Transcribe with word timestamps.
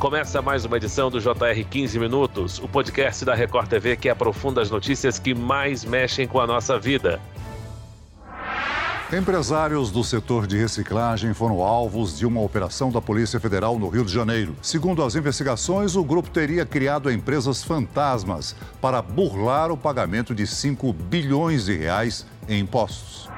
Começa 0.00 0.40
mais 0.40 0.64
uma 0.64 0.78
edição 0.78 1.10
do 1.10 1.20
JR 1.20 1.62
15 1.68 1.98
Minutos, 1.98 2.58
o 2.58 2.66
podcast 2.66 3.22
da 3.22 3.34
Record 3.34 3.68
TV 3.68 3.96
que 3.98 4.08
aprofunda 4.08 4.62
as 4.62 4.70
notícias 4.70 5.18
que 5.18 5.34
mais 5.34 5.84
mexem 5.84 6.26
com 6.26 6.40
a 6.40 6.46
nossa 6.46 6.78
vida. 6.78 7.20
Empresários 9.12 9.90
do 9.90 10.02
setor 10.02 10.46
de 10.46 10.56
reciclagem 10.56 11.34
foram 11.34 11.60
alvos 11.60 12.16
de 12.16 12.24
uma 12.24 12.40
operação 12.40 12.90
da 12.90 12.98
Polícia 12.98 13.38
Federal 13.38 13.78
no 13.78 13.90
Rio 13.90 14.02
de 14.02 14.12
Janeiro. 14.12 14.56
Segundo 14.62 15.02
as 15.02 15.16
investigações, 15.16 15.94
o 15.94 16.02
grupo 16.02 16.30
teria 16.30 16.64
criado 16.64 17.12
empresas 17.12 17.62
fantasmas 17.62 18.56
para 18.80 19.02
burlar 19.02 19.70
o 19.70 19.76
pagamento 19.76 20.34
de 20.34 20.46
5 20.46 20.94
bilhões 20.94 21.66
de 21.66 21.76
reais 21.76 22.24
em 22.48 22.60
impostos. 22.60 23.28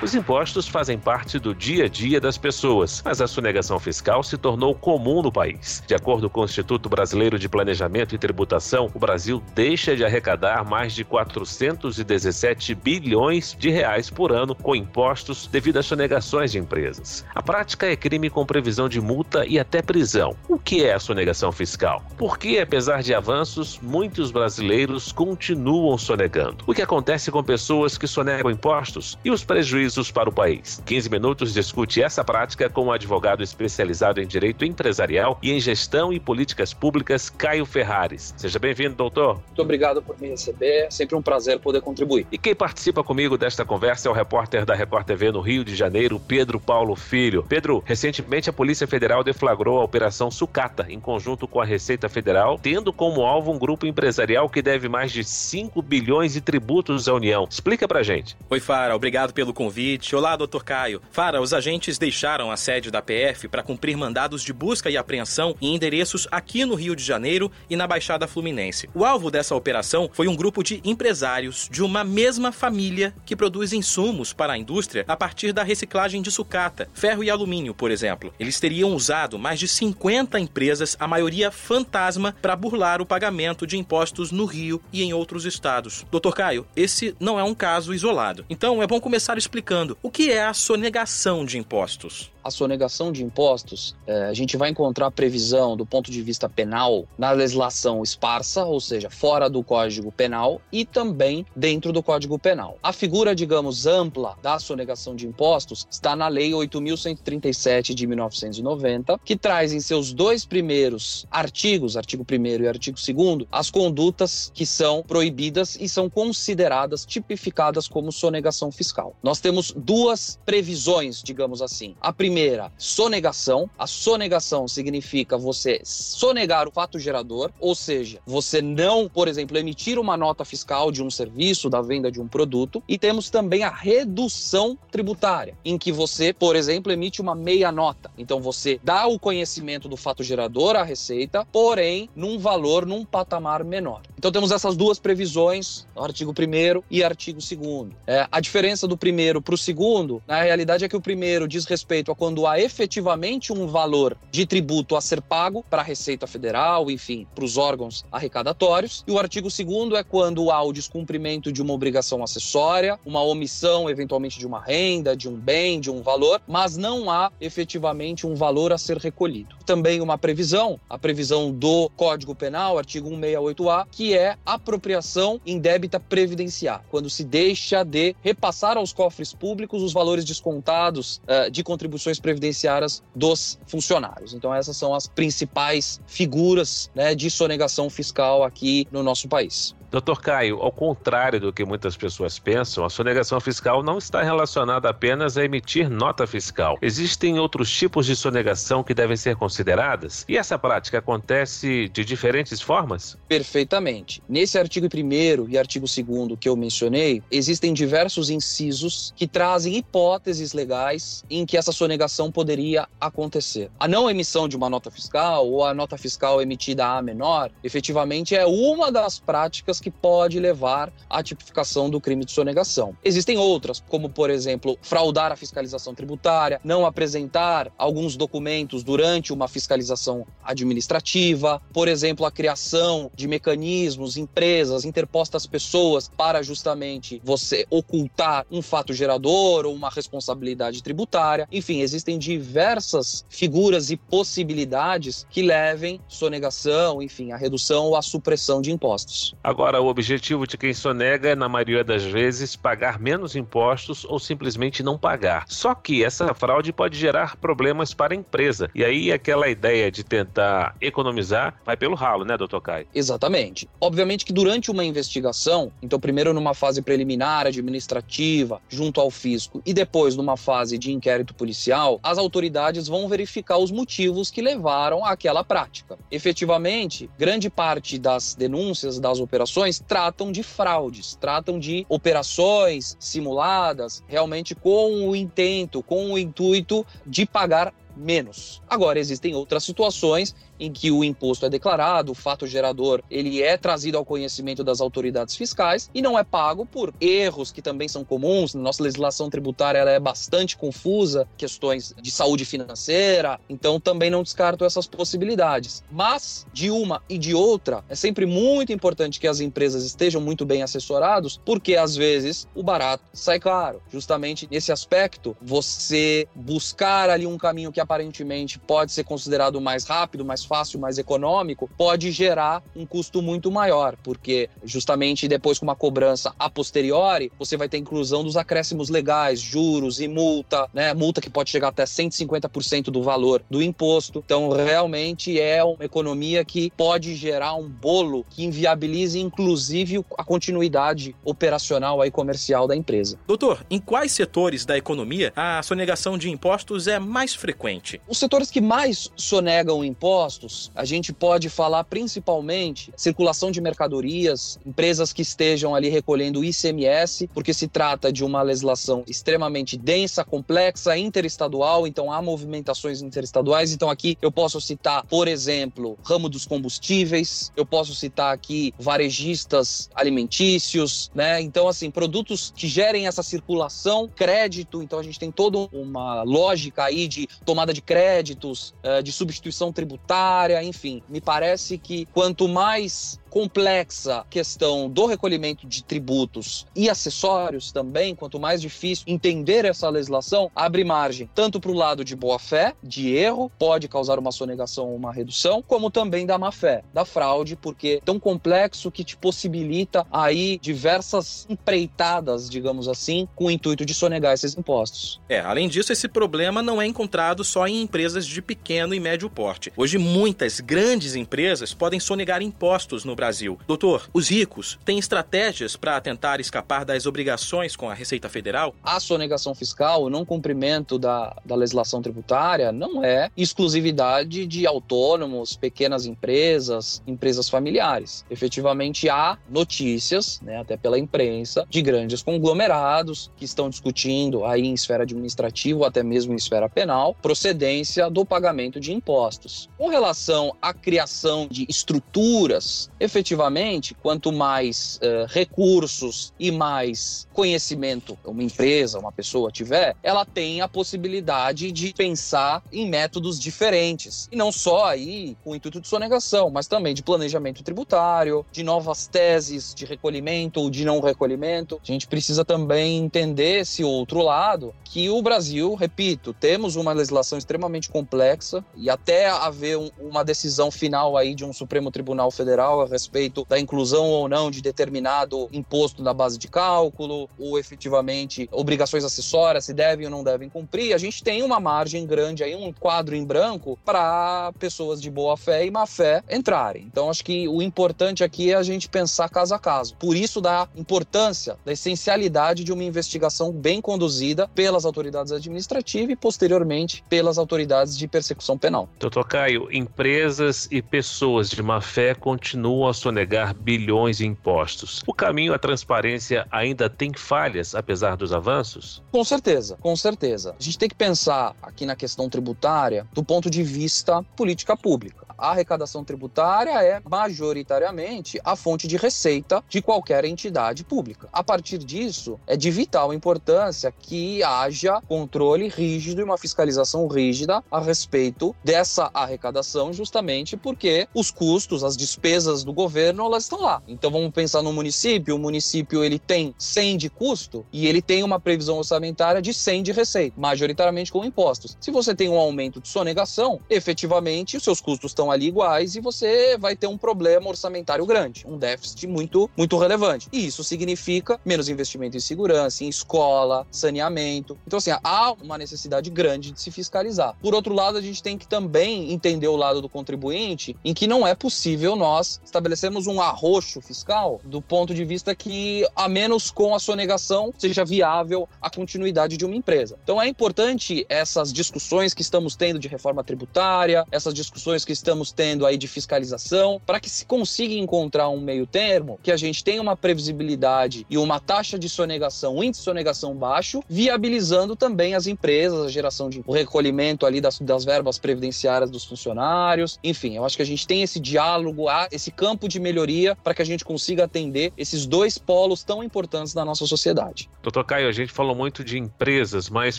Os 0.00 0.14
impostos 0.14 0.68
fazem 0.68 0.96
parte 0.96 1.40
do 1.40 1.52
dia 1.52 1.86
a 1.86 1.88
dia 1.88 2.20
das 2.20 2.38
pessoas, 2.38 3.02
mas 3.04 3.20
a 3.20 3.26
sonegação 3.26 3.80
fiscal 3.80 4.22
se 4.22 4.38
tornou 4.38 4.72
comum 4.72 5.22
no 5.22 5.32
país. 5.32 5.82
De 5.88 5.94
acordo 5.94 6.30
com 6.30 6.42
o 6.42 6.44
Instituto 6.44 6.88
Brasileiro 6.88 7.36
de 7.36 7.48
Planejamento 7.48 8.14
e 8.14 8.18
Tributação, 8.18 8.88
o 8.94 8.98
Brasil 8.98 9.42
deixa 9.56 9.96
de 9.96 10.04
arrecadar 10.04 10.64
mais 10.64 10.92
de 10.92 11.02
417 11.04 12.76
bilhões 12.76 13.56
de 13.58 13.70
reais 13.70 14.08
por 14.08 14.30
ano 14.30 14.54
com 14.54 14.76
impostos 14.76 15.48
devido 15.48 15.78
às 15.78 15.86
sonegações 15.86 16.52
de 16.52 16.60
empresas. 16.60 17.26
A 17.34 17.42
prática 17.42 17.90
é 17.90 17.96
crime 17.96 18.30
com 18.30 18.46
previsão 18.46 18.88
de 18.88 19.00
multa 19.00 19.44
e 19.46 19.58
até 19.58 19.82
prisão. 19.82 20.36
O 20.48 20.60
que 20.60 20.84
é 20.84 20.94
a 20.94 21.00
sonegação 21.00 21.50
fiscal? 21.50 22.04
Por 22.16 22.38
que, 22.38 22.60
apesar 22.60 23.02
de 23.02 23.12
avanços, 23.12 23.80
muitos 23.82 24.30
brasileiros 24.30 25.10
continuam 25.10 25.98
sonegando? 25.98 26.58
O 26.68 26.72
que 26.72 26.82
acontece 26.82 27.32
com 27.32 27.42
pessoas 27.42 27.98
que 27.98 28.06
sonegam 28.06 28.37
impostos 28.50 29.18
e 29.24 29.30
os 29.30 29.44
prejuízos 29.44 29.78
prejuízos 29.78 30.10
para 30.10 30.28
o 30.28 30.32
país. 30.32 30.82
15 30.84 31.10
Minutos 31.10 31.52
discute 31.52 32.02
essa 32.02 32.24
prática 32.24 32.68
com 32.68 32.82
o 32.82 32.86
um 32.86 32.92
advogado 32.92 33.42
especializado 33.42 34.20
em 34.20 34.26
direito 34.26 34.64
empresarial 34.64 35.38
e 35.42 35.52
em 35.52 35.60
gestão 35.60 36.12
e 36.12 36.20
políticas 36.20 36.72
públicas, 36.72 37.30
Caio 37.30 37.64
Ferrares. 37.64 38.34
Seja 38.36 38.58
bem-vindo, 38.58 38.94
doutor. 38.94 39.40
Muito 39.46 39.62
obrigado 39.62 40.02
por 40.02 40.20
me 40.20 40.28
receber. 40.28 40.86
É 40.86 40.90
sempre 40.90 41.16
um 41.16 41.22
prazer 41.22 41.58
poder 41.58 41.80
contribuir. 41.80 42.26
E 42.30 42.38
quem 42.38 42.54
participa 42.54 43.04
comigo 43.04 43.38
desta 43.38 43.64
conversa 43.64 44.08
é 44.08 44.10
o 44.10 44.14
repórter 44.14 44.64
da 44.64 44.74
Record 44.74 45.06
TV 45.06 45.32
no 45.32 45.40
Rio 45.40 45.64
de 45.64 45.74
Janeiro, 45.74 46.20
Pedro 46.20 46.60
Paulo 46.60 46.94
Filho. 46.96 47.44
Pedro, 47.48 47.82
recentemente 47.84 48.50
a 48.50 48.52
Polícia 48.52 48.86
Federal 48.86 49.22
deflagrou 49.22 49.80
a 49.80 49.84
Operação 49.84 50.30
Sucata, 50.30 50.86
em 50.88 51.00
conjunto 51.00 51.46
com 51.46 51.60
a 51.60 51.64
Receita 51.64 52.08
Federal, 52.08 52.58
tendo 52.58 52.92
como 52.92 53.22
alvo 53.22 53.52
um 53.52 53.58
grupo 53.58 53.86
empresarial 53.86 54.48
que 54.48 54.62
deve 54.62 54.88
mais 54.88 55.12
de 55.12 55.24
5 55.24 55.80
bilhões 55.82 56.32
de 56.32 56.40
tributos 56.40 57.08
à 57.08 57.14
União. 57.14 57.46
Explica 57.50 57.86
pra 57.86 58.02
gente. 58.02 58.17
Oi, 58.50 58.60
Fara. 58.60 58.94
Obrigado 58.94 59.32
pelo 59.32 59.52
convite 59.52 59.68
convite. 59.68 60.16
Olá, 60.16 60.34
doutor 60.34 60.64
Caio. 60.64 61.00
Fara, 61.10 61.40
os 61.40 61.52
agentes 61.52 61.98
deixaram 61.98 62.50
a 62.50 62.56
sede 62.56 62.90
da 62.90 63.00
PF 63.00 63.48
para 63.48 63.62
cumprir 63.62 63.96
mandados 63.96 64.42
de 64.42 64.52
busca 64.52 64.90
e 64.90 64.96
apreensão 64.96 65.54
em 65.60 65.74
endereços 65.74 66.26
aqui 66.30 66.64
no 66.64 66.74
Rio 66.74 66.96
de 66.96 67.04
Janeiro 67.04 67.52
e 67.68 67.76
na 67.76 67.86
Baixada 67.86 68.26
Fluminense. 68.26 68.88
O 68.94 69.04
alvo 69.04 69.30
dessa 69.30 69.54
operação 69.54 70.08
foi 70.12 70.26
um 70.26 70.34
grupo 70.34 70.64
de 70.64 70.80
empresários 70.84 71.68
de 71.70 71.82
uma 71.82 72.02
mesma 72.02 72.50
família 72.50 73.14
que 73.24 73.36
produz 73.36 73.72
insumos 73.72 74.32
para 74.32 74.54
a 74.54 74.58
indústria 74.58 75.04
a 75.06 75.16
partir 75.16 75.52
da 75.52 75.62
reciclagem 75.62 76.22
de 76.22 76.30
sucata, 76.30 76.88
ferro 76.92 77.22
e 77.22 77.30
alumínio, 77.30 77.74
por 77.74 77.90
exemplo. 77.90 78.32
Eles 78.40 78.58
teriam 78.58 78.94
usado 78.94 79.38
mais 79.38 79.60
de 79.60 79.68
50 79.68 80.40
empresas, 80.40 80.96
a 80.98 81.06
maioria 81.06 81.50
fantasma, 81.50 82.34
para 82.40 82.56
burlar 82.56 83.00
o 83.00 83.06
pagamento 83.06 83.66
de 83.66 83.76
impostos 83.76 84.32
no 84.32 84.44
Rio 84.44 84.82
e 84.92 85.02
em 85.02 85.12
outros 85.12 85.44
estados. 85.44 86.04
Doutor 86.10 86.34
Caio, 86.34 86.66
esse 86.74 87.14
não 87.20 87.38
é 87.38 87.44
um 87.44 87.54
caso 87.54 87.94
isolado. 87.94 88.07
Então 88.48 88.82
é 88.82 88.86
bom 88.86 89.00
começar 89.00 89.38
explicando 89.38 89.68
explicando 89.68 89.96
o 90.02 90.10
que 90.10 90.30
é 90.30 90.44
a 90.44 90.54
sonegação 90.54 91.44
de 91.44 91.58
impostos 91.58 92.30
a 92.48 92.50
sonegação 92.50 93.12
de 93.12 93.22
impostos, 93.22 93.94
é, 94.06 94.24
a 94.24 94.34
gente 94.34 94.56
vai 94.56 94.70
encontrar 94.70 95.10
previsão 95.10 95.76
do 95.76 95.86
ponto 95.86 96.10
de 96.10 96.20
vista 96.22 96.48
penal 96.48 97.06
na 97.16 97.30
legislação 97.30 98.02
esparsa, 98.02 98.64
ou 98.64 98.80
seja, 98.80 99.08
fora 99.10 99.48
do 99.48 99.62
Código 99.62 100.10
Penal 100.10 100.60
e 100.72 100.84
também 100.84 101.46
dentro 101.54 101.92
do 101.92 102.02
Código 102.02 102.38
Penal. 102.38 102.78
A 102.82 102.92
figura, 102.92 103.34
digamos, 103.34 103.86
ampla 103.86 104.36
da 104.42 104.58
sonegação 104.58 105.14
de 105.14 105.26
impostos 105.26 105.86
está 105.90 106.16
na 106.16 106.26
Lei 106.28 106.52
8.137 106.52 107.94
de 107.94 108.06
1990, 108.06 109.20
que 109.24 109.36
traz 109.36 109.72
em 109.72 109.80
seus 109.80 110.12
dois 110.12 110.44
primeiros 110.44 111.26
artigos, 111.30 111.96
artigo 111.96 112.24
1 112.30 112.62
e 112.62 112.68
artigo 112.68 112.98
2, 112.98 113.46
as 113.52 113.70
condutas 113.70 114.50
que 114.54 114.64
são 114.64 115.02
proibidas 115.02 115.76
e 115.80 115.88
são 115.88 116.08
consideradas 116.08 117.04
tipificadas 117.04 117.86
como 117.86 118.10
sonegação 118.10 118.72
fiscal. 118.72 119.14
Nós 119.22 119.38
temos 119.40 119.72
duas 119.76 120.38
previsões, 120.46 121.22
digamos 121.22 121.60
assim. 121.60 121.94
A 122.00 122.12
primeira 122.12 122.37
primeira, 122.38 122.72
sonegação. 122.78 123.68
A 123.76 123.86
sonegação 123.86 124.68
significa 124.68 125.36
você 125.36 125.80
sonegar 125.84 126.68
o 126.68 126.70
fato 126.70 126.98
gerador, 126.98 127.50
ou 127.58 127.74
seja, 127.74 128.20
você 128.24 128.62
não, 128.62 129.08
por 129.08 129.26
exemplo, 129.26 129.58
emitir 129.58 129.98
uma 129.98 130.16
nota 130.16 130.44
fiscal 130.44 130.92
de 130.92 131.02
um 131.02 131.10
serviço, 131.10 131.68
da 131.68 131.82
venda 131.82 132.12
de 132.12 132.20
um 132.20 132.28
produto. 132.28 132.80
E 132.86 132.96
temos 132.96 133.28
também 133.28 133.64
a 133.64 133.70
redução 133.70 134.78
tributária, 134.90 135.56
em 135.64 135.76
que 135.76 135.90
você, 135.90 136.32
por 136.32 136.54
exemplo, 136.54 136.92
emite 136.92 137.20
uma 137.20 137.34
meia 137.34 137.72
nota. 137.72 138.08
Então 138.16 138.40
você 138.40 138.78
dá 138.84 139.08
o 139.08 139.18
conhecimento 139.18 139.88
do 139.88 139.96
fato 139.96 140.22
gerador 140.22 140.76
à 140.76 140.84
Receita, 140.84 141.44
porém 141.50 142.08
num 142.14 142.38
valor, 142.38 142.86
num 142.86 143.04
patamar 143.04 143.64
menor. 143.64 144.02
Então 144.18 144.32
temos 144.32 144.50
essas 144.50 144.76
duas 144.76 144.98
previsões, 144.98 145.86
artigo 145.96 146.32
1 146.32 146.82
e 146.90 147.04
artigo 147.04 147.38
2. 147.38 147.92
É, 148.04 148.26
a 148.32 148.40
diferença 148.40 148.88
do 148.88 148.96
primeiro 148.96 149.40
para 149.40 149.54
o 149.54 149.58
segundo, 149.58 150.20
na 150.26 150.42
realidade, 150.42 150.84
é 150.84 150.88
que 150.88 150.96
o 150.96 151.00
primeiro 151.00 151.46
diz 151.46 151.64
respeito 151.64 152.10
a 152.10 152.16
quando 152.16 152.44
há 152.44 152.58
efetivamente 152.58 153.52
um 153.52 153.68
valor 153.68 154.16
de 154.32 154.44
tributo 154.44 154.96
a 154.96 155.00
ser 155.00 155.22
pago 155.22 155.64
para 155.70 155.82
a 155.82 155.84
Receita 155.84 156.26
Federal, 156.26 156.90
enfim, 156.90 157.28
para 157.32 157.44
os 157.44 157.56
órgãos 157.56 158.04
arrecadatórios. 158.10 159.04
E 159.06 159.12
o 159.12 159.20
artigo 159.20 159.48
2 159.48 159.92
é 159.96 160.02
quando 160.02 160.50
há 160.50 160.60
o 160.64 160.72
descumprimento 160.72 161.52
de 161.52 161.62
uma 161.62 161.72
obrigação 161.72 162.20
acessória, 162.24 162.98
uma 163.06 163.22
omissão, 163.22 163.88
eventualmente, 163.88 164.36
de 164.36 164.48
uma 164.48 164.60
renda, 164.60 165.16
de 165.16 165.28
um 165.28 165.36
bem, 165.36 165.78
de 165.78 165.92
um 165.92 166.02
valor, 166.02 166.42
mas 166.48 166.76
não 166.76 167.08
há 167.08 167.30
efetivamente 167.40 168.26
um 168.26 168.34
valor 168.34 168.72
a 168.72 168.78
ser 168.78 168.96
recolhido. 168.96 169.54
Também 169.64 170.00
uma 170.00 170.18
previsão, 170.18 170.80
a 170.90 170.98
previsão 170.98 171.52
do 171.52 171.88
Código 171.90 172.34
Penal, 172.34 172.78
artigo 172.78 173.08
168A, 173.10 173.86
que 173.92 174.07
é 174.14 174.36
apropriação 174.44 175.40
indébita 175.44 175.98
previdenciária, 175.98 176.84
quando 176.90 177.08
se 177.08 177.24
deixa 177.24 177.84
de 177.84 178.14
repassar 178.22 178.76
aos 178.76 178.92
cofres 178.92 179.32
públicos 179.32 179.82
os 179.82 179.92
valores 179.92 180.24
descontados 180.24 181.20
uh, 181.24 181.50
de 181.50 181.62
contribuições 181.62 182.18
previdenciárias 182.20 183.02
dos 183.14 183.58
funcionários. 183.66 184.34
Então, 184.34 184.54
essas 184.54 184.76
são 184.76 184.94
as 184.94 185.06
principais 185.06 186.00
figuras 186.06 186.90
né, 186.94 187.14
de 187.14 187.30
sonegação 187.30 187.88
fiscal 187.90 188.42
aqui 188.44 188.86
no 188.90 189.02
nosso 189.02 189.28
país. 189.28 189.74
Doutor 189.90 190.20
Caio, 190.20 190.60
ao 190.60 190.70
contrário 190.70 191.40
do 191.40 191.50
que 191.50 191.64
muitas 191.64 191.96
pessoas 191.96 192.38
pensam, 192.38 192.84
a 192.84 192.90
sonegação 192.90 193.40
fiscal 193.40 193.82
não 193.82 193.96
está 193.96 194.22
relacionada 194.22 194.88
apenas 194.90 195.38
a 195.38 195.44
emitir 195.44 195.88
nota 195.88 196.26
fiscal. 196.26 196.76
Existem 196.82 197.38
outros 197.38 197.70
tipos 197.70 198.04
de 198.04 198.14
sonegação 198.14 198.84
que 198.84 198.92
devem 198.92 199.16
ser 199.16 199.36
consideradas? 199.36 200.26
E 200.28 200.36
essa 200.36 200.58
prática 200.58 200.98
acontece 200.98 201.88
de 201.88 202.04
diferentes 202.04 202.60
formas? 202.60 203.16
Perfeitamente. 203.26 204.22
Nesse 204.28 204.58
artigo 204.58 204.86
1 204.86 205.48
e 205.48 205.56
artigo 205.56 205.86
2 205.86 206.38
que 206.38 206.50
eu 206.50 206.56
mencionei, 206.56 207.22
existem 207.30 207.72
diversos 207.72 208.28
incisos 208.28 209.14
que 209.16 209.26
trazem 209.26 209.74
hipóteses 209.74 210.52
legais 210.52 211.24
em 211.30 211.46
que 211.46 211.56
essa 211.56 211.72
sonegação 211.72 212.30
poderia 212.30 212.86
acontecer. 213.00 213.70
A 213.80 213.88
não 213.88 214.10
emissão 214.10 214.46
de 214.46 214.56
uma 214.56 214.68
nota 214.68 214.90
fiscal 214.90 215.48
ou 215.48 215.64
a 215.64 215.72
nota 215.72 215.96
fiscal 215.96 216.42
emitida 216.42 216.86
a 216.86 217.00
menor, 217.00 217.50
efetivamente 217.64 218.36
é 218.36 218.44
uma 218.44 218.92
das 218.92 219.18
práticas 219.18 219.77
que 219.80 219.90
pode 219.90 220.38
levar 220.38 220.92
à 221.08 221.22
tipificação 221.22 221.90
do 221.90 222.00
crime 222.00 222.24
de 222.24 222.32
sonegação. 222.32 222.96
Existem 223.04 223.38
outras, 223.38 223.82
como 223.88 224.08
por 224.08 224.30
exemplo, 224.30 224.78
fraudar 224.82 225.32
a 225.32 225.36
fiscalização 225.36 225.94
tributária, 225.94 226.60
não 226.64 226.86
apresentar 226.86 227.72
alguns 227.76 228.16
documentos 228.16 228.82
durante 228.82 229.32
uma 229.32 229.48
fiscalização 229.48 230.26
administrativa, 230.42 231.60
por 231.72 231.88
exemplo, 231.88 232.24
a 232.24 232.30
criação 232.30 233.10
de 233.14 233.28
mecanismos, 233.28 234.16
empresas, 234.16 234.84
interpostas 234.84 235.46
pessoas 235.46 236.10
para 236.16 236.42
justamente 236.42 237.20
você 237.24 237.66
ocultar 237.70 238.46
um 238.50 238.62
fato 238.62 238.92
gerador 238.92 239.66
ou 239.66 239.74
uma 239.74 239.90
responsabilidade 239.90 240.82
tributária. 240.82 241.46
Enfim, 241.52 241.80
existem 241.80 242.18
diversas 242.18 243.24
figuras 243.28 243.90
e 243.90 243.96
possibilidades 243.96 245.26
que 245.30 245.42
levem 245.42 246.00
sonegação, 246.08 247.02
enfim, 247.02 247.32
a 247.32 247.36
redução 247.36 247.86
ou 247.86 247.96
a 247.96 248.02
supressão 248.02 248.60
de 248.60 248.72
impostos. 248.72 249.34
Agora, 249.42 249.67
Ora, 249.68 249.82
o 249.82 249.86
objetivo 249.86 250.46
de 250.46 250.56
quem 250.56 250.72
sonega 250.72 251.28
é, 251.28 251.34
na 251.34 251.46
maioria 251.46 251.84
das 251.84 252.02
vezes, 252.02 252.56
pagar 252.56 252.98
menos 252.98 253.36
impostos 253.36 254.02
ou 254.06 254.18
simplesmente 254.18 254.82
não 254.82 254.96
pagar. 254.96 255.44
Só 255.46 255.74
que 255.74 256.02
essa 256.02 256.32
fraude 256.32 256.72
pode 256.72 256.96
gerar 256.96 257.36
problemas 257.36 257.92
para 257.92 258.14
a 258.14 258.16
empresa. 258.16 258.70
E 258.74 258.82
aí 258.82 259.12
aquela 259.12 259.46
ideia 259.46 259.90
de 259.90 260.02
tentar 260.02 260.74
economizar 260.80 261.60
vai 261.66 261.76
pelo 261.76 261.94
ralo, 261.94 262.24
né, 262.24 262.34
doutor 262.34 262.62
Caio? 262.62 262.86
Exatamente. 262.94 263.68
Obviamente 263.78 264.24
que 264.24 264.32
durante 264.32 264.70
uma 264.70 264.82
investigação, 264.82 265.70
então 265.82 266.00
primeiro 266.00 266.32
numa 266.32 266.54
fase 266.54 266.80
preliminar, 266.80 267.46
administrativa, 267.46 268.62
junto 268.70 269.02
ao 269.02 269.10
fisco, 269.10 269.60
e 269.66 269.74
depois 269.74 270.16
numa 270.16 270.38
fase 270.38 270.78
de 270.78 270.94
inquérito 270.94 271.34
policial, 271.34 272.00
as 272.02 272.16
autoridades 272.16 272.88
vão 272.88 273.06
verificar 273.06 273.58
os 273.58 273.70
motivos 273.70 274.30
que 274.30 274.40
levaram 274.40 275.04
àquela 275.04 275.44
prática. 275.44 275.98
Efetivamente, 276.10 277.10
grande 277.18 277.50
parte 277.50 277.98
das 277.98 278.34
denúncias 278.34 278.98
das 278.98 279.20
operações 279.20 279.57
tratam 279.86 280.30
de 280.30 280.42
fraudes, 280.42 281.16
tratam 281.16 281.58
de 281.58 281.84
operações 281.88 282.96
simuladas, 282.98 284.02
realmente 284.06 284.54
com 284.54 285.08
o 285.08 285.16
intento, 285.16 285.82
com 285.82 286.12
o 286.12 286.18
intuito 286.18 286.86
de 287.06 287.26
pagar 287.26 287.74
menos. 287.96 288.62
Agora, 288.68 288.98
existem 288.98 289.34
outras 289.34 289.64
situações 289.64 290.34
em 290.58 290.72
que 290.72 290.90
o 290.90 291.04
imposto 291.04 291.46
é 291.46 291.50
declarado, 291.50 292.12
o 292.12 292.14
fato 292.14 292.46
gerador 292.46 293.02
ele 293.10 293.42
é 293.42 293.56
trazido 293.56 293.98
ao 293.98 294.04
conhecimento 294.04 294.64
das 294.64 294.80
autoridades 294.80 295.36
fiscais 295.36 295.90
e 295.94 296.02
não 296.02 296.18
é 296.18 296.24
pago 296.24 296.66
por 296.66 296.92
erros 297.00 297.52
que 297.52 297.62
também 297.62 297.88
são 297.88 298.04
comuns. 298.04 298.54
Nossa 298.54 298.82
legislação 298.82 299.30
tributária 299.30 299.78
ela 299.78 299.90
é 299.90 300.00
bastante 300.00 300.56
confusa, 300.56 301.28
questões 301.36 301.94
de 302.00 302.10
saúde 302.10 302.44
financeira, 302.44 303.38
então 303.48 303.78
também 303.78 304.10
não 304.10 304.22
descarto 304.22 304.64
essas 304.64 304.86
possibilidades. 304.86 305.82
Mas 305.90 306.46
de 306.52 306.70
uma 306.70 307.02
e 307.08 307.18
de 307.18 307.34
outra, 307.34 307.84
é 307.88 307.94
sempre 307.94 308.26
muito 308.26 308.72
importante 308.72 309.20
que 309.20 309.28
as 309.28 309.40
empresas 309.40 309.84
estejam 309.84 310.20
muito 310.20 310.44
bem 310.44 310.62
assessorados, 310.62 311.40
porque 311.44 311.76
às 311.76 311.96
vezes 311.96 312.46
o 312.54 312.62
barato 312.62 313.04
sai 313.12 313.38
caro. 313.38 313.82
Justamente 313.90 314.48
nesse 314.50 314.72
aspecto, 314.72 315.36
você 315.40 316.26
buscar 316.34 317.10
ali 317.10 317.26
um 317.26 317.38
caminho 317.38 317.72
que 317.72 317.80
aparentemente 317.80 318.58
pode 318.58 318.92
ser 318.92 319.04
considerado 319.04 319.60
mais 319.60 319.84
rápido, 319.84 320.24
mais 320.24 320.44
fácil, 320.48 320.80
mais 320.80 320.98
econômico, 320.98 321.70
pode 321.76 322.10
gerar 322.10 322.62
um 322.74 322.86
custo 322.86 323.20
muito 323.20 323.50
maior, 323.50 323.94
porque 324.02 324.48
justamente 324.64 325.28
depois 325.28 325.58
com 325.58 325.66
uma 325.66 325.76
cobrança 325.76 326.34
a 326.38 326.48
posteriori, 326.48 327.30
você 327.38 327.56
vai 327.56 327.68
ter 327.68 327.76
inclusão 327.76 328.24
dos 328.24 328.36
acréscimos 328.36 328.88
legais, 328.88 329.40
juros 329.40 330.00
e 330.00 330.08
multa, 330.08 330.68
né? 330.72 330.94
Multa 330.94 331.20
que 331.20 331.28
pode 331.28 331.50
chegar 331.50 331.68
até 331.68 331.84
150% 331.84 332.84
do 332.84 333.02
valor 333.02 333.42
do 333.50 333.62
imposto. 333.62 334.22
Então, 334.24 334.48
realmente 334.50 335.38
é 335.38 335.62
uma 335.62 335.84
economia 335.84 336.44
que 336.44 336.72
pode 336.76 337.14
gerar 337.14 337.54
um 337.54 337.68
bolo 337.68 338.24
que 338.30 338.44
inviabilize 338.44 339.18
inclusive 339.18 340.04
a 340.16 340.24
continuidade 340.24 341.14
operacional 341.24 342.04
e 342.04 342.10
comercial 342.10 342.66
da 342.66 342.74
empresa. 342.74 343.18
Doutor, 343.26 343.64
em 343.70 343.78
quais 343.78 344.12
setores 344.12 344.64
da 344.64 344.76
economia 344.78 345.32
a 345.36 345.62
sonegação 345.62 346.16
de 346.16 346.30
impostos 346.30 346.86
é 346.86 346.98
mais 346.98 347.34
frequente? 347.34 348.00
Os 348.08 348.18
setores 348.18 348.50
que 348.50 348.60
mais 348.60 349.10
sonegam 349.16 349.84
impostos 349.84 350.37
impostos, 350.38 350.70
a 350.74 350.84
gente 350.84 351.12
pode 351.12 351.48
falar 351.48 351.84
principalmente 351.84 352.92
circulação 352.96 353.50
de 353.50 353.60
mercadorias, 353.60 354.58
empresas 354.64 355.12
que 355.12 355.22
estejam 355.22 355.74
ali 355.74 355.88
recolhendo 355.88 356.44
ICMS, 356.44 357.28
porque 357.34 357.52
se 357.52 357.66
trata 357.66 358.12
de 358.12 358.24
uma 358.24 358.42
legislação 358.42 359.04
extremamente 359.06 359.76
densa, 359.76 360.24
complexa, 360.24 360.96
interestadual, 360.96 361.86
então 361.86 362.12
há 362.12 362.22
movimentações 362.22 363.02
interestaduais. 363.02 363.72
Então 363.72 363.90
aqui 363.90 364.16
eu 364.22 364.30
posso 364.30 364.60
citar, 364.60 365.04
por 365.06 365.26
exemplo, 365.26 365.98
ramo 366.04 366.28
dos 366.28 366.46
combustíveis, 366.46 367.52
eu 367.56 367.66
posso 367.66 367.94
citar 367.94 368.32
aqui 368.32 368.72
varejistas 368.78 369.90
alimentícios, 369.94 371.10
né? 371.14 371.40
Então 371.40 371.68
assim, 371.68 371.90
produtos 371.90 372.52
que 372.54 372.68
gerem 372.68 373.06
essa 373.06 373.22
circulação, 373.22 374.08
crédito, 374.14 374.82
então 374.82 374.98
a 374.98 375.02
gente 375.02 375.18
tem 375.18 375.30
toda 375.30 375.58
uma 375.72 376.22
lógica 376.22 376.84
aí 376.84 377.08
de 377.08 377.26
tomada 377.44 377.72
de 377.72 377.80
créditos, 377.80 378.74
eh, 378.82 379.02
de 379.02 379.12
substituição 379.12 379.72
tributária 379.72 380.27
área, 380.28 380.62
enfim. 380.62 381.02
Me 381.08 381.20
parece 381.20 381.78
que 381.78 382.06
quanto 382.06 382.48
mais 382.48 383.18
complexa 383.28 384.24
questão 384.28 384.88
do 384.88 385.06
recolhimento 385.06 385.66
de 385.66 385.84
tributos 385.84 386.66
e 386.74 386.88
acessórios 386.88 387.72
também, 387.72 388.14
quanto 388.14 388.40
mais 388.40 388.60
difícil 388.60 389.04
entender 389.06 389.64
essa 389.64 389.88
legislação, 389.88 390.50
abre 390.54 390.84
margem 390.84 391.28
tanto 391.34 391.60
para 391.60 391.70
o 391.70 391.74
lado 391.74 392.04
de 392.04 392.16
boa-fé, 392.16 392.74
de 392.82 393.14
erro, 393.14 393.50
pode 393.58 393.88
causar 393.88 394.18
uma 394.18 394.32
sonegação 394.32 394.86
ou 394.86 394.96
uma 394.96 395.12
redução, 395.12 395.62
como 395.62 395.90
também 395.90 396.26
da 396.26 396.38
má-fé, 396.38 396.82
da 396.92 397.04
fraude, 397.04 397.56
porque 397.56 397.98
é 398.00 398.04
tão 398.04 398.18
complexo 398.18 398.90
que 398.90 399.04
te 399.04 399.16
possibilita 399.16 400.06
aí 400.10 400.58
diversas 400.60 401.46
empreitadas, 401.48 402.48
digamos 402.48 402.88
assim, 402.88 403.28
com 403.34 403.46
o 403.46 403.50
intuito 403.50 403.84
de 403.84 403.94
sonegar 403.94 404.32
esses 404.32 404.56
impostos. 404.56 405.20
É, 405.28 405.40
além 405.40 405.68
disso, 405.68 405.92
esse 405.92 406.08
problema 406.08 406.62
não 406.62 406.80
é 406.80 406.86
encontrado 406.86 407.44
só 407.44 407.66
em 407.66 407.82
empresas 407.82 408.26
de 408.26 408.40
pequeno 408.40 408.94
e 408.94 409.00
médio 409.00 409.28
porte. 409.28 409.72
Hoje, 409.76 409.98
muitas 409.98 410.60
grandes 410.60 411.14
empresas 411.14 411.74
podem 411.74 412.00
sonegar 412.00 412.42
impostos 412.42 413.04
no 413.04 413.14
Brasil. 413.18 413.58
Doutor, 413.66 414.08
os 414.14 414.28
ricos 414.28 414.78
têm 414.84 414.96
estratégias 414.96 415.74
para 415.74 416.00
tentar 416.00 416.38
escapar 416.38 416.84
das 416.84 417.04
obrigações 417.04 417.74
com 417.74 417.90
a 417.90 417.94
Receita 417.94 418.28
Federal? 418.28 418.72
A 418.80 419.00
sonegação 419.00 419.56
fiscal, 419.56 420.04
o 420.04 420.10
não 420.10 420.24
cumprimento 420.24 421.00
da, 421.00 421.36
da 421.44 421.56
legislação 421.56 422.00
tributária, 422.00 422.70
não 422.70 423.02
é 423.04 423.28
exclusividade 423.36 424.46
de 424.46 424.68
autônomos, 424.68 425.56
pequenas 425.56 426.06
empresas, 426.06 427.02
empresas 427.08 427.48
familiares. 427.48 428.24
Efetivamente, 428.30 429.08
há 429.08 429.36
notícias, 429.50 430.40
né, 430.40 430.60
até 430.60 430.76
pela 430.76 430.96
imprensa, 430.96 431.66
de 431.68 431.82
grandes 431.82 432.22
conglomerados 432.22 433.32
que 433.36 433.44
estão 433.44 433.68
discutindo 433.68 434.44
aí 434.44 434.62
em 434.62 434.74
esfera 434.74 435.02
administrativa 435.02 435.80
ou 435.80 435.84
até 435.84 436.04
mesmo 436.04 436.32
em 436.32 436.36
esfera 436.36 436.68
penal 436.68 437.16
procedência 437.20 438.08
do 438.08 438.24
pagamento 438.24 438.78
de 438.78 438.92
impostos. 438.92 439.68
Com 439.76 439.88
relação 439.88 440.54
à 440.62 440.72
criação 440.72 441.48
de 441.50 441.66
estruturas 441.68 442.88
efetivamente, 443.08 443.94
quanto 443.94 444.30
mais 444.30 445.00
uh, 445.02 445.26
recursos 445.28 446.32
e 446.38 446.50
mais 446.50 447.26
conhecimento 447.32 448.18
uma 448.24 448.42
empresa, 448.42 448.98
uma 448.98 449.10
pessoa 449.10 449.50
tiver, 449.50 449.96
ela 450.02 450.26
tem 450.26 450.60
a 450.60 450.68
possibilidade 450.68 451.72
de 451.72 451.94
pensar 451.94 452.62
em 452.70 452.86
métodos 452.88 453.40
diferentes. 453.40 454.28
E 454.30 454.36
não 454.36 454.52
só 454.52 454.84
aí 454.84 455.36
com 455.42 455.50
o 455.52 455.56
intuito 455.56 455.80
de 455.80 455.88
sonegação, 455.88 456.50
mas 456.50 456.66
também 456.66 456.94
de 456.94 457.02
planejamento 457.02 457.62
tributário, 457.62 458.44
de 458.52 458.62
novas 458.62 459.06
teses 459.06 459.74
de 459.74 459.86
recolhimento 459.86 460.60
ou 460.60 460.68
de 460.68 460.84
não 460.84 461.00
recolhimento. 461.00 461.80
A 461.82 461.86
gente 461.86 462.06
precisa 462.06 462.44
também 462.44 462.98
entender 462.98 463.60
esse 463.60 463.82
outro 463.82 464.20
lado, 464.20 464.74
que 464.84 465.08
o 465.08 465.22
Brasil, 465.22 465.74
repito, 465.74 466.34
temos 466.34 466.76
uma 466.76 466.92
legislação 466.92 467.38
extremamente 467.38 467.88
complexa 467.88 468.62
e 468.76 468.90
até 468.90 469.30
haver 469.30 469.78
um, 469.78 469.90
uma 469.98 470.22
decisão 470.22 470.70
final 470.70 471.16
aí 471.16 471.34
de 471.34 471.44
um 471.44 471.52
Supremo 471.52 471.90
Tribunal 471.90 472.30
Federal 472.30 472.82
a 472.82 472.84
respeito 472.98 473.46
da 473.48 473.58
inclusão 473.58 474.06
ou 474.06 474.28
não 474.28 474.50
de 474.50 474.60
determinado 474.60 475.48
imposto 475.52 476.02
na 476.02 476.12
base 476.12 476.36
de 476.36 476.48
cálculo, 476.48 477.28
ou 477.38 477.58
efetivamente 477.58 478.48
obrigações 478.50 479.04
acessórias, 479.04 479.64
se 479.64 479.72
devem 479.72 480.06
ou 480.06 480.10
não 480.10 480.24
devem 480.24 480.48
cumprir, 480.48 480.92
a 480.92 480.98
gente 480.98 481.22
tem 481.22 481.42
uma 481.42 481.60
margem 481.60 482.04
grande 482.04 482.42
aí, 482.42 482.54
um 482.56 482.72
quadro 482.72 483.14
em 483.14 483.24
branco 483.24 483.78
para 483.84 484.52
pessoas 484.58 485.00
de 485.00 485.10
boa 485.10 485.36
fé 485.36 485.64
e 485.64 485.70
má 485.70 485.86
fé 485.86 486.22
entrarem. 486.28 486.84
Então 486.90 487.08
acho 487.08 487.24
que 487.24 487.46
o 487.46 487.62
importante 487.62 488.24
aqui 488.24 488.50
é 488.50 488.56
a 488.56 488.62
gente 488.62 488.88
pensar 488.88 489.28
caso 489.28 489.54
a 489.54 489.58
caso. 489.58 489.94
Por 489.94 490.16
isso 490.16 490.40
da 490.40 490.68
importância, 490.74 491.56
da 491.64 491.72
essencialidade 491.72 492.64
de 492.64 492.72
uma 492.72 492.82
investigação 492.82 493.52
bem 493.52 493.80
conduzida 493.80 494.48
pelas 494.48 494.84
autoridades 494.84 495.32
administrativas 495.32 496.10
e 496.10 496.16
posteriormente 496.16 497.04
pelas 497.08 497.38
autoridades 497.38 497.96
de 497.96 498.08
persecução 498.08 498.58
penal. 498.58 498.88
Doutor 498.98 499.26
Caio, 499.28 499.68
empresas 499.70 500.66
e 500.70 500.82
pessoas 500.82 501.48
de 501.48 501.62
má 501.62 501.80
fé 501.80 502.14
continuam 502.14 502.87
a 502.88 502.94
sonegar 502.94 503.54
bilhões 503.54 504.20
em 504.20 504.28
impostos. 504.38 505.02
O 505.06 505.12
caminho 505.12 505.52
à 505.52 505.58
transparência 505.58 506.46
ainda 506.50 506.88
tem 506.88 507.12
falhas, 507.14 507.74
apesar 507.74 508.16
dos 508.16 508.32
avanços? 508.32 509.02
Com 509.10 509.24
certeza, 509.24 509.76
com 509.80 509.96
certeza. 509.96 510.54
A 510.58 510.62
gente 510.62 510.78
tem 510.78 510.88
que 510.88 510.94
pensar 510.94 511.54
aqui 511.60 511.84
na 511.84 511.96
questão 511.96 512.28
tributária 512.28 513.06
do 513.12 513.24
ponto 513.24 513.50
de 513.50 513.62
vista 513.62 514.22
política 514.36 514.76
pública 514.76 515.28
a 515.38 515.50
arrecadação 515.50 516.02
tributária 516.02 516.82
é 516.82 517.00
majoritariamente 517.08 518.40
a 518.44 518.56
fonte 518.56 518.88
de 518.88 518.96
receita 518.96 519.62
de 519.68 519.80
qualquer 519.80 520.24
entidade 520.24 520.82
pública. 520.82 521.28
A 521.32 521.44
partir 521.44 521.78
disso, 521.78 522.40
é 522.46 522.56
de 522.56 522.70
vital 522.70 523.14
importância 523.14 523.92
que 523.92 524.42
haja 524.42 525.00
controle 525.02 525.68
rígido 525.68 526.20
e 526.20 526.24
uma 526.24 526.36
fiscalização 526.36 527.06
rígida 527.06 527.62
a 527.70 527.78
respeito 527.78 528.54
dessa 528.64 529.10
arrecadação, 529.14 529.92
justamente 529.92 530.56
porque 530.56 531.06
os 531.14 531.30
custos, 531.30 531.84
as 531.84 531.96
despesas 531.96 532.64
do 532.64 532.72
governo, 532.78 533.24
elas 533.24 533.42
estão 533.42 533.60
lá. 533.60 533.82
Então 533.88 534.08
vamos 534.08 534.30
pensar 534.30 534.62
no 534.62 534.72
município, 534.72 535.34
o 535.34 535.38
município 535.38 536.04
ele 536.04 536.16
tem 536.16 536.54
100 536.56 536.96
de 536.96 537.10
custo 537.10 537.66
e 537.72 537.88
ele 537.88 538.00
tem 538.00 538.22
uma 538.22 538.38
previsão 538.38 538.78
orçamentária 538.78 539.42
de 539.42 539.52
100 539.52 539.82
de 539.82 539.92
receita, 539.92 540.40
majoritariamente 540.40 541.10
com 541.10 541.24
impostos. 541.24 541.76
Se 541.80 541.90
você 541.90 542.14
tem 542.14 542.28
um 542.28 542.38
aumento 542.38 542.80
de 542.80 542.86
sonegação, 542.86 543.58
efetivamente 543.68 544.56
os 544.56 544.62
seus 544.62 544.80
custos 544.80 545.10
estão 545.10 545.28
ali 545.28 545.48
iguais 545.48 545.96
e 545.96 546.00
você 546.00 546.56
vai 546.56 546.76
ter 546.76 546.86
um 546.86 546.96
problema 546.96 547.48
orçamentário 547.48 548.06
grande, 548.06 548.46
um 548.46 548.56
déficit 548.56 549.08
muito, 549.08 549.50
muito 549.56 549.76
relevante. 549.76 550.28
E 550.32 550.46
isso 550.46 550.62
significa 550.62 551.40
menos 551.44 551.68
investimento 551.68 552.16
em 552.16 552.20
segurança, 552.20 552.84
em 552.84 552.88
escola, 552.88 553.66
saneamento. 553.72 554.56
Então, 554.64 554.76
assim, 554.76 554.92
há 555.02 555.32
uma 555.32 555.58
necessidade 555.58 556.10
grande 556.10 556.52
de 556.52 556.60
se 556.60 556.70
fiscalizar. 556.70 557.34
Por 557.42 557.54
outro 557.54 557.74
lado, 557.74 557.98
a 557.98 558.00
gente 558.00 558.22
tem 558.22 558.38
que 558.38 558.46
também 558.46 559.12
entender 559.12 559.48
o 559.48 559.56
lado 559.56 559.82
do 559.82 559.88
contribuinte, 559.88 560.76
em 560.84 560.94
que 560.94 561.08
não 561.08 561.26
é 561.26 561.34
possível 561.34 561.96
nós 561.96 562.40
estabelecermos 562.68 563.06
um 563.06 563.20
arroxo 563.20 563.80
fiscal 563.80 564.40
do 564.44 564.60
ponto 564.60 564.94
de 564.94 565.04
vista 565.04 565.34
que, 565.34 565.86
a 565.96 566.08
menos 566.08 566.50
com 566.50 566.74
a 566.74 566.78
sonegação, 566.78 567.52
seja 567.56 567.84
viável 567.84 568.48
a 568.60 568.68
continuidade 568.68 569.36
de 569.36 569.44
uma 569.44 569.56
empresa. 569.56 569.98
Então, 570.02 570.20
é 570.20 570.28
importante 570.28 571.06
essas 571.08 571.52
discussões 571.52 572.12
que 572.12 572.22
estamos 572.22 572.54
tendo 572.54 572.78
de 572.78 572.88
reforma 572.88 573.24
tributária, 573.24 574.04
essas 574.10 574.34
discussões 574.34 574.84
que 574.84 574.92
estamos 574.92 575.32
tendo 575.32 575.64
aí 575.64 575.76
de 575.76 575.88
fiscalização, 575.88 576.80
para 576.84 577.00
que 577.00 577.08
se 577.08 577.24
consiga 577.24 577.74
encontrar 577.74 578.28
um 578.28 578.40
meio 578.40 578.66
termo, 578.66 579.18
que 579.22 579.32
a 579.32 579.36
gente 579.36 579.64
tenha 579.64 579.80
uma 579.80 579.96
previsibilidade 579.96 581.06
e 581.08 581.16
uma 581.16 581.40
taxa 581.40 581.78
de 581.78 581.88
sonegação, 581.88 582.56
um 582.56 582.62
índice 582.62 582.80
de 582.80 582.84
sonegação 582.84 583.34
baixo, 583.34 583.82
viabilizando 583.88 584.76
também 584.76 585.14
as 585.14 585.26
empresas, 585.26 585.86
a 585.86 585.88
geração 585.88 586.28
de 586.28 586.42
o 586.46 586.52
recolhimento 586.52 587.26
ali 587.26 587.40
das, 587.40 587.58
das 587.58 587.84
verbas 587.84 588.18
previdenciárias 588.18 588.90
dos 588.90 589.04
funcionários. 589.04 589.98
Enfim, 590.02 590.36
eu 590.36 590.44
acho 590.44 590.56
que 590.56 590.62
a 590.62 590.66
gente 590.66 590.86
tem 590.86 591.02
esse 591.02 591.20
diálogo, 591.20 591.86
esse 592.10 592.30
campo 592.30 592.57
de 592.66 592.80
melhoria 592.80 593.36
para 593.36 593.54
que 593.54 593.62
a 593.62 593.64
gente 593.64 593.84
consiga 593.84 594.24
atender 594.24 594.72
esses 594.76 595.06
dois 595.06 595.38
polos 595.38 595.84
tão 595.84 596.02
importantes 596.02 596.54
da 596.54 596.64
nossa 596.64 596.86
sociedade. 596.86 597.48
Doutor 597.62 597.84
Caio, 597.84 598.08
a 598.08 598.12
gente 598.12 598.32
falou 598.32 598.54
muito 598.54 598.82
de 598.82 598.98
empresas, 598.98 599.68
mas 599.68 599.98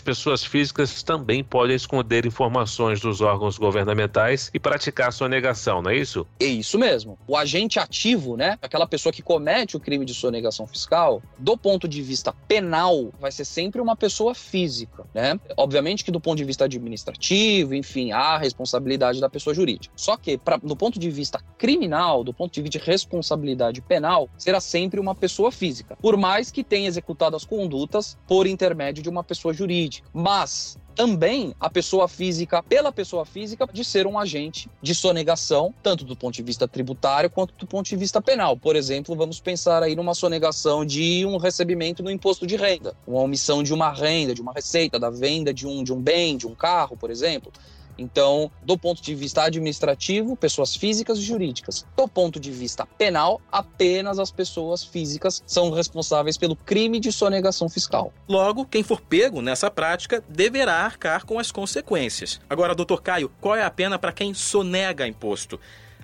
pessoas 0.00 0.44
físicas 0.44 1.02
também 1.02 1.44
podem 1.44 1.76
esconder 1.76 2.26
informações 2.26 3.00
dos 3.00 3.20
órgãos 3.20 3.56
governamentais 3.56 4.50
e 4.52 4.58
praticar 4.58 5.12
sonegação, 5.12 5.80
não 5.80 5.90
é 5.90 5.96
isso? 5.96 6.26
É 6.40 6.46
isso 6.46 6.78
mesmo. 6.78 7.18
O 7.26 7.36
agente 7.36 7.78
ativo, 7.78 8.36
né, 8.36 8.58
aquela 8.60 8.86
pessoa 8.86 9.12
que 9.12 9.22
comete 9.22 9.76
o 9.76 9.80
crime 9.80 10.04
de 10.04 10.12
sonegação 10.12 10.66
fiscal, 10.66 11.22
do 11.38 11.56
ponto 11.56 11.86
de 11.86 12.02
vista 12.02 12.32
penal, 12.48 13.12
vai 13.20 13.30
ser 13.30 13.44
sempre 13.44 13.80
uma 13.80 13.94
pessoa 13.94 14.34
física, 14.34 15.04
né? 15.14 15.38
Obviamente 15.56 16.04
que 16.04 16.10
do 16.10 16.20
ponto 16.20 16.38
de 16.38 16.44
vista 16.44 16.64
administrativo, 16.64 17.74
enfim, 17.74 18.12
há 18.12 18.34
a 18.34 18.38
responsabilidade 18.38 19.20
da 19.20 19.28
pessoa 19.28 19.54
jurídica. 19.54 19.92
Só 19.96 20.16
que, 20.16 20.38
pra, 20.38 20.56
do 20.56 20.74
ponto 20.74 20.98
de 20.98 21.10
vista 21.10 21.40
criminal, 21.58 22.24
do 22.24 22.32
ponto 22.32 22.49
vista 22.50 22.78
de 22.78 22.78
responsabilidade 22.78 23.80
penal, 23.80 24.28
será 24.36 24.60
sempre 24.60 24.98
uma 24.98 25.14
pessoa 25.14 25.52
física, 25.52 25.96
por 26.00 26.16
mais 26.16 26.50
que 26.50 26.64
tenha 26.64 26.88
executado 26.88 27.36
as 27.36 27.44
condutas 27.44 28.16
por 28.26 28.46
intermédio 28.46 29.02
de 29.02 29.08
uma 29.08 29.22
pessoa 29.22 29.54
jurídica. 29.54 30.08
Mas 30.12 30.76
também 30.94 31.54
a 31.58 31.70
pessoa 31.70 32.08
física, 32.08 32.62
pela 32.62 32.92
pessoa 32.92 33.24
física, 33.24 33.66
de 33.72 33.84
ser 33.84 34.06
um 34.06 34.18
agente 34.18 34.68
de 34.82 34.94
sonegação, 34.94 35.72
tanto 35.82 36.04
do 36.04 36.14
ponto 36.16 36.34
de 36.34 36.42
vista 36.42 36.68
tributário 36.68 37.30
quanto 37.30 37.54
do 37.54 37.66
ponto 37.66 37.88
de 37.88 37.96
vista 37.96 38.20
penal. 38.20 38.56
Por 38.56 38.76
exemplo, 38.76 39.16
vamos 39.16 39.40
pensar 39.40 39.82
aí 39.82 39.96
numa 39.96 40.14
sonegação 40.14 40.84
de 40.84 41.24
um 41.24 41.36
recebimento 41.36 42.02
no 42.02 42.10
imposto 42.10 42.46
de 42.46 42.56
renda, 42.56 42.94
uma 43.06 43.20
omissão 43.20 43.62
de 43.62 43.72
uma 43.72 43.90
renda, 43.90 44.34
de 44.34 44.42
uma 44.42 44.52
receita, 44.52 44.98
da 44.98 45.08
venda 45.08 45.54
de 45.54 45.66
um, 45.66 45.82
de 45.82 45.92
um 45.92 46.00
bem, 46.00 46.36
de 46.36 46.46
um 46.46 46.54
carro, 46.54 46.96
por 46.96 47.10
exemplo. 47.10 47.50
Então, 48.00 48.50
do 48.62 48.78
ponto 48.78 49.02
de 49.02 49.14
vista 49.14 49.42
administrativo, 49.42 50.34
pessoas 50.34 50.74
físicas 50.74 51.18
e 51.18 51.22
jurídicas. 51.22 51.84
Do 51.94 52.08
ponto 52.08 52.40
de 52.40 52.50
vista 52.50 52.86
penal, 52.86 53.42
apenas 53.52 54.18
as 54.18 54.32
pessoas 54.32 54.82
físicas 54.82 55.42
são 55.46 55.70
responsáveis 55.70 56.38
pelo 56.38 56.56
crime 56.56 56.98
de 56.98 57.12
sonegação 57.12 57.68
fiscal. 57.68 58.10
Logo, 58.26 58.64
quem 58.64 58.82
for 58.82 59.02
pego 59.02 59.42
nessa 59.42 59.70
prática 59.70 60.24
deverá 60.26 60.76
arcar 60.76 61.26
com 61.26 61.38
as 61.38 61.52
consequências. 61.52 62.40
Agora, 62.48 62.74
doutor 62.74 63.02
Caio, 63.02 63.30
qual 63.38 63.54
é 63.54 63.62
a 63.62 63.70
pena 63.70 63.98
para 63.98 64.12
quem 64.12 64.32
sonega 64.32 65.06
imposto? 65.06 65.60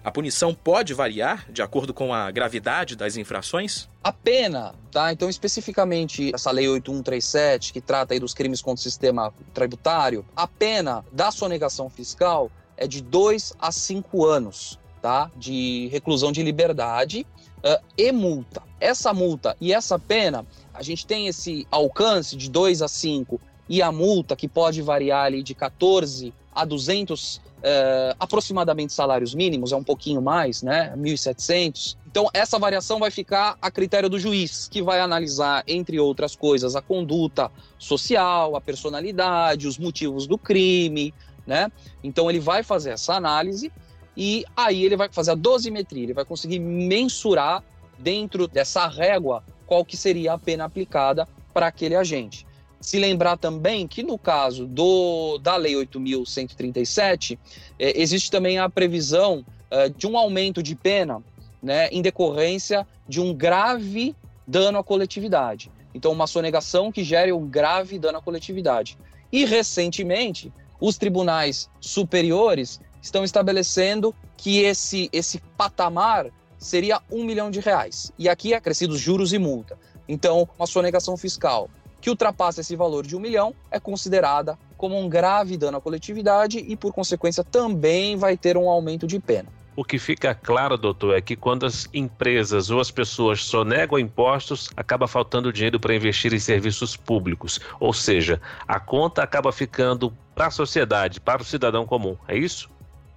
A 0.06 0.10
punição 0.12 0.54
pode 0.54 0.94
variar 0.94 1.50
de 1.50 1.62
acordo 1.62 1.92
com 1.92 2.14
a 2.14 2.30
gravidade 2.30 2.94
das 2.94 3.16
infrações? 3.16 3.88
A 4.04 4.12
pena, 4.12 4.72
tá? 4.92 5.12
Então, 5.12 5.28
especificamente 5.28 6.30
essa 6.32 6.52
lei 6.52 6.68
8137, 6.68 7.72
que 7.72 7.80
trata 7.80 8.14
aí 8.14 8.20
dos 8.20 8.32
crimes 8.32 8.62
contra 8.62 8.78
o 8.78 8.82
sistema 8.84 9.34
tributário, 9.52 10.24
a 10.36 10.46
pena 10.46 11.04
da 11.10 11.32
sonegação 11.32 11.90
fiscal 11.90 12.52
é 12.76 12.86
de 12.86 13.02
2 13.02 13.54
a 13.58 13.72
5 13.72 14.24
anos, 14.24 14.78
tá? 15.02 15.28
De 15.34 15.88
reclusão 15.88 16.30
de 16.30 16.40
liberdade 16.40 17.26
uh, 17.64 17.84
e 17.98 18.12
multa. 18.12 18.62
Essa 18.78 19.12
multa 19.12 19.56
e 19.60 19.72
essa 19.72 19.98
pena, 19.98 20.46
a 20.72 20.84
gente 20.84 21.04
tem 21.04 21.26
esse 21.26 21.66
alcance 21.68 22.36
de 22.36 22.48
2 22.48 22.80
a 22.80 22.86
5 22.86 23.40
e 23.68 23.82
a 23.82 23.90
multa 23.90 24.36
que 24.36 24.46
pode 24.46 24.80
variar 24.82 25.24
ali 25.24 25.42
de 25.42 25.52
14 25.52 26.32
a 26.56 26.64
200 26.64 27.40
é, 27.62 28.16
aproximadamente 28.18 28.92
salários 28.92 29.34
mínimos, 29.34 29.72
é 29.72 29.76
um 29.76 29.84
pouquinho 29.84 30.22
mais, 30.22 30.62
né? 30.62 30.94
1.700. 30.96 31.96
Então, 32.06 32.30
essa 32.32 32.58
variação 32.58 32.98
vai 32.98 33.10
ficar 33.10 33.58
a 33.60 33.70
critério 33.70 34.08
do 34.08 34.18
juiz, 34.18 34.66
que 34.68 34.82
vai 34.82 35.00
analisar, 35.00 35.62
entre 35.66 36.00
outras 36.00 36.34
coisas, 36.34 36.74
a 36.74 36.80
conduta 36.80 37.50
social, 37.78 38.56
a 38.56 38.60
personalidade, 38.60 39.68
os 39.68 39.78
motivos 39.78 40.26
do 40.26 40.38
crime, 40.38 41.12
né? 41.46 41.70
Então, 42.02 42.30
ele 42.30 42.40
vai 42.40 42.62
fazer 42.62 42.90
essa 42.90 43.14
análise 43.14 43.70
e 44.16 44.44
aí 44.56 44.82
ele 44.82 44.96
vai 44.96 45.10
fazer 45.12 45.32
a 45.32 45.34
dosimetria, 45.34 46.04
ele 46.04 46.14
vai 46.14 46.24
conseguir 46.24 46.58
mensurar 46.58 47.62
dentro 47.98 48.48
dessa 48.48 48.86
régua 48.86 49.44
qual 49.66 49.84
que 49.84 49.96
seria 49.96 50.32
a 50.32 50.38
pena 50.38 50.64
aplicada 50.64 51.28
para 51.52 51.66
aquele 51.66 51.94
agente. 51.94 52.45
Se 52.80 52.98
lembrar 52.98 53.36
também 53.36 53.86
que 53.86 54.02
no 54.02 54.18
caso 54.18 54.66
do, 54.66 55.38
da 55.38 55.56
Lei 55.56 55.74
8.137, 55.74 57.38
é, 57.78 58.00
existe 58.00 58.30
também 58.30 58.58
a 58.58 58.68
previsão 58.68 59.44
é, 59.70 59.88
de 59.88 60.06
um 60.06 60.16
aumento 60.16 60.62
de 60.62 60.74
pena 60.74 61.22
né, 61.62 61.88
em 61.88 62.02
decorrência 62.02 62.86
de 63.08 63.20
um 63.20 63.34
grave 63.34 64.14
dano 64.46 64.78
à 64.78 64.84
coletividade. 64.84 65.70
Então, 65.94 66.12
uma 66.12 66.26
sonegação 66.26 66.92
que 66.92 67.02
gere 67.02 67.32
um 67.32 67.46
grave 67.46 67.98
dano 67.98 68.18
à 68.18 68.22
coletividade. 68.22 68.98
E, 69.32 69.44
recentemente, 69.44 70.52
os 70.80 70.98
tribunais 70.98 71.70
superiores 71.80 72.80
estão 73.00 73.24
estabelecendo 73.24 74.14
que 74.36 74.60
esse, 74.60 75.08
esse 75.12 75.40
patamar 75.56 76.30
seria 76.58 77.00
um 77.10 77.24
milhão 77.24 77.50
de 77.50 77.60
reais. 77.60 78.12
E 78.18 78.28
aqui 78.28 78.52
é 78.52 78.56
acrescidos 78.56 79.00
juros 79.00 79.32
e 79.32 79.38
multa. 79.38 79.78
Então, 80.08 80.48
uma 80.58 80.66
sonegação 80.66 81.16
fiscal 81.16 81.68
que 82.06 82.10
ultrapassa 82.10 82.60
esse 82.60 82.76
valor 82.76 83.04
de 83.04 83.16
um 83.16 83.18
milhão 83.18 83.52
é 83.68 83.80
considerada 83.80 84.56
como 84.76 84.96
um 84.96 85.08
grave 85.08 85.56
dano 85.56 85.78
à 85.78 85.80
coletividade 85.80 86.56
e, 86.56 86.76
por 86.76 86.92
consequência, 86.92 87.42
também 87.42 88.16
vai 88.16 88.36
ter 88.36 88.56
um 88.56 88.68
aumento 88.68 89.08
de 89.08 89.18
pena. 89.18 89.48
O 89.74 89.84
que 89.84 89.98
fica 89.98 90.32
claro, 90.32 90.78
doutor, 90.78 91.16
é 91.16 91.20
que 91.20 91.34
quando 91.34 91.66
as 91.66 91.88
empresas 91.92 92.70
ou 92.70 92.78
as 92.78 92.92
pessoas 92.92 93.42
sonegam 93.42 93.98
impostos, 93.98 94.70
acaba 94.76 95.08
faltando 95.08 95.52
dinheiro 95.52 95.80
para 95.80 95.96
investir 95.96 96.32
em 96.32 96.38
serviços 96.38 96.96
públicos. 96.96 97.58
Ou 97.80 97.92
seja, 97.92 98.40
a 98.68 98.78
conta 98.78 99.24
acaba 99.24 99.50
ficando 99.50 100.16
para 100.32 100.46
a 100.46 100.50
sociedade, 100.52 101.20
para 101.20 101.42
o 101.42 101.44
cidadão 101.44 101.84
comum. 101.84 102.16
É 102.28 102.38
isso? 102.38 102.70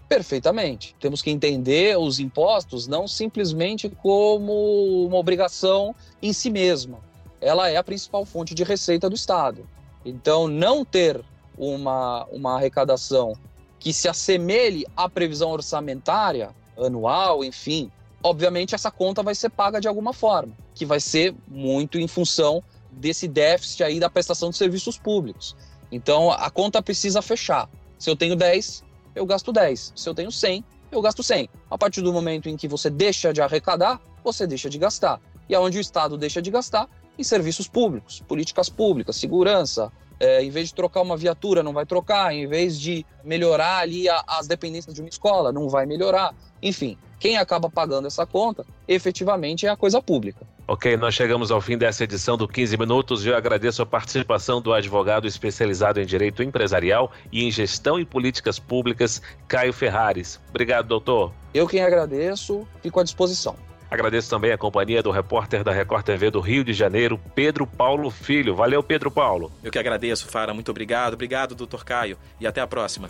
Perfeitamente. 0.08 0.96
Temos 1.00 1.22
que 1.22 1.29
entender 1.29 1.96
os 1.96 2.19
impostos 2.19 2.88
não 2.88 3.08
simplesmente 3.08 3.88
como 3.88 5.05
uma 5.05 5.17
obrigação 5.17 5.96
em 6.24 6.34
si 6.34 6.50
mesma, 6.50 7.08
ela 7.41 7.69
é 7.69 7.77
a 7.77 7.84
principal 7.84 8.25
fonte 8.25 8.53
de 8.53 8.63
receita 8.63 9.10
do 9.10 9.15
Estado. 9.15 9.67
Então, 10.05 10.48
não 10.48 10.84
ter 10.84 11.24
uma, 11.58 12.25
uma 12.25 12.55
arrecadação 12.55 13.34
que 13.79 13.93
se 13.93 14.08
assemelhe 14.08 14.86
à 14.96 15.10
previsão 15.10 15.51
orçamentária 15.51 16.50
anual, 16.77 17.43
enfim, 17.43 17.91
obviamente 18.24 18.75
essa 18.75 18.91
conta 18.91 19.24
vai 19.24 19.36
ser 19.36 19.50
paga 19.50 19.79
de 19.79 19.88
alguma 19.88 20.13
forma, 20.13 20.53
que 20.74 20.86
vai 20.86 21.00
ser 21.00 21.34
muito 21.48 21.98
em 21.98 22.08
função 22.08 22.63
desse 22.91 23.27
déficit 23.27 23.84
aí 23.84 24.00
da 24.00 24.10
prestação 24.10 24.50
de 24.50 24.58
serviços 24.58 24.98
públicos. 24.98 25.55
Então, 25.91 26.31
a 26.31 26.50
conta 26.50 26.81
precisa 26.81 27.22
fechar. 27.22 27.69
Se 27.98 28.10
eu 28.10 28.15
tenho 28.15 28.36
10, 28.36 28.84
eu 29.15 29.25
gasto 29.25 29.51
10. 29.51 29.93
Se 29.96 30.08
eu 30.08 30.13
tenho 30.13 30.31
100, 30.31 30.63
eu 30.91 31.01
gasto 31.01 31.24
100. 31.24 31.50
A 31.69 31.77
partir 31.77 32.01
do 32.01 32.13
momento 32.13 32.50
em 32.50 32.55
que 32.55 32.67
você 32.67 32.89
deixa 32.89 33.34
de 33.34 33.41
arrecadar, 33.41 34.00
você 34.24 34.46
deixa 34.46 34.69
de 34.69 34.77
gastar. 34.77 35.19
E 35.48 35.55
aonde 35.55 35.77
o 35.77 35.81
Estado 35.81 36.17
deixa 36.17 36.41
de 36.41 36.51
gastar, 36.51 36.88
em 37.20 37.24
serviços 37.24 37.68
públicos, 37.68 38.24
políticas 38.26 38.70
públicas, 38.70 39.18
segurança. 39.18 39.92
É, 40.22 40.44
em 40.44 40.50
vez 40.50 40.70
de 40.70 40.74
trocar 40.74 41.02
uma 41.02 41.16
viatura, 41.16 41.64
não 41.64 41.72
vai 41.74 41.86
trocar. 41.86 42.34
Em 42.34 42.48
vez 42.48 42.80
de 42.80 43.06
melhorar 43.24 43.80
ali 43.80 44.10
a, 44.10 44.24
as 44.28 44.48
dependências 44.48 44.94
de 44.94 45.02
uma 45.02 45.10
escola, 45.10 45.52
não 45.52 45.70
vai 45.70 45.86
melhorar. 45.86 46.34
Enfim, 46.62 46.98
quem 47.20 47.38
acaba 47.38 47.70
pagando 47.70 48.08
essa 48.08 48.26
conta, 48.26 48.66
efetivamente, 48.88 49.66
é 49.66 49.70
a 49.70 49.78
coisa 49.78 50.02
pública. 50.02 50.46
Ok, 50.68 50.96
nós 50.98 51.16
chegamos 51.16 51.52
ao 51.52 51.62
fim 51.62 51.78
dessa 51.78 52.04
edição 52.04 52.38
do 52.38 52.48
15 52.48 52.78
Minutos 52.78 53.26
e 53.26 53.30
eu 53.30 53.36
agradeço 53.36 53.82
a 53.82 53.86
participação 53.86 54.62
do 54.62 54.74
advogado 54.74 55.26
especializado 55.26 56.00
em 56.00 56.06
direito 56.06 56.44
empresarial 56.44 57.12
e 57.32 57.44
em 57.44 57.52
gestão 57.52 58.00
e 58.00 58.06
políticas 58.06 58.60
públicas, 58.60 59.22
Caio 59.48 59.74
Ferrares. 59.74 60.40
Obrigado, 60.50 60.88
doutor. 60.88 61.34
Eu 61.54 61.68
quem 61.68 61.82
agradeço, 61.82 62.68
fico 62.82 63.00
à 63.00 63.04
disposição. 63.04 63.56
Agradeço 63.89 64.29
também 64.29 64.51
a 64.51 64.58
companhia 64.58 65.01
do 65.01 65.10
repórter 65.10 65.63
da 65.63 65.72
Record 65.72 66.05
TV 66.05 66.29
do 66.29 66.39
Rio 66.39 66.63
de 66.63 66.74
Janeiro, 66.74 67.19
Pedro 67.34 67.65
Paulo 67.65 68.12
Filho. 68.12 68.55
Valeu, 68.55 68.84
Pedro 68.84 69.10
Paulo. 69.10 69.51
Eu 69.63 69.72
que 69.72 69.79
agradeço, 69.79 70.27
Fara. 70.27 70.53
Muito 70.53 70.69
obrigado. 70.69 71.13
Obrigado, 71.13 71.55
doutor 71.55 71.84
Caio. 71.84 72.17
E 72.39 72.46
até 72.46 72.62
a 72.62 72.67
próxima. 72.67 73.10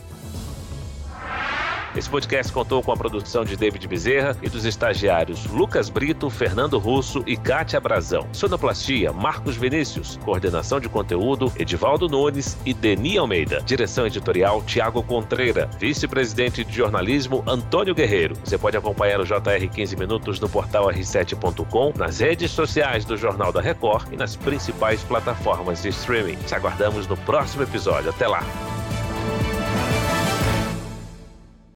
Esse 1.95 2.09
podcast 2.09 2.53
contou 2.53 2.83
com 2.83 2.91
a 2.91 2.97
produção 2.97 3.43
de 3.43 3.57
David 3.57 3.87
Bezerra 3.87 4.37
e 4.43 4.49
dos 4.49 4.63
estagiários 4.63 5.45
Lucas 5.47 5.89
Brito, 5.89 6.29
Fernando 6.29 6.77
Russo 6.77 7.23
e 7.25 7.35
Kátia 7.35 7.79
Brazão. 7.79 8.27
Sonoplastia, 8.31 9.11
Marcos 9.11 9.57
Vinícius. 9.57 10.17
Coordenação 10.23 10.79
de 10.79 10.87
conteúdo, 10.87 11.51
Edivaldo 11.57 12.07
Nunes 12.07 12.57
e 12.65 12.73
Deni 12.73 13.17
Almeida. 13.17 13.61
Direção 13.65 14.05
editorial, 14.05 14.61
Tiago 14.63 15.01
Contreira. 15.01 15.67
Vice-presidente 15.79 16.63
de 16.63 16.75
jornalismo, 16.75 17.43
Antônio 17.47 17.95
Guerreiro. 17.95 18.35
Você 18.43 18.57
pode 18.57 18.77
acompanhar 18.77 19.19
o 19.19 19.25
JR 19.25 19.67
15 19.73 19.95
Minutos 19.95 20.39
no 20.39 20.47
portal 20.47 20.87
r7.com, 20.89 21.93
nas 21.97 22.19
redes 22.19 22.51
sociais 22.51 23.03
do 23.03 23.17
Jornal 23.17 23.51
da 23.51 23.61
Record 23.61 24.13
e 24.13 24.17
nas 24.17 24.35
principais 24.35 25.01
plataformas 25.03 25.81
de 25.81 25.89
streaming. 25.89 26.35
Te 26.45 26.53
aguardamos 26.53 27.07
no 27.07 27.17
próximo 27.17 27.63
episódio. 27.63 28.11
Até 28.11 28.27
lá! 28.27 28.78